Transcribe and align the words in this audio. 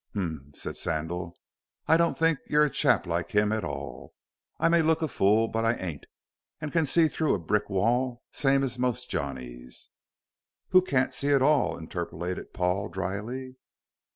"Humph," 0.15 0.55
said 0.55 0.77
Sandal, 0.77 1.37
"I 1.87 1.95
don't 1.95 2.17
think 2.17 2.39
you're 2.47 2.63
a 2.63 2.71
chap 2.71 3.05
like 3.05 3.33
him 3.33 3.51
at 3.51 3.63
all. 3.63 4.15
I 4.59 4.67
may 4.67 4.81
look 4.81 5.03
a 5.03 5.07
fool, 5.07 5.47
but 5.47 5.63
I 5.63 5.73
ain't, 5.75 6.07
and 6.59 6.71
can 6.71 6.87
see 6.87 7.07
through 7.07 7.35
a 7.35 7.37
brick 7.39 7.69
wall 7.69 8.23
same 8.31 8.63
as 8.63 8.79
most 8.79 9.11
Johnnies." 9.11 9.91
"Who 10.69 10.81
can't 10.81 11.13
see 11.13 11.29
at 11.31 11.43
all," 11.43 11.77
interpolated 11.77 12.51
Paul, 12.51 12.89
dryly. 12.89 13.57